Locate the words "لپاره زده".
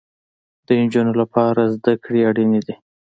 1.21-1.93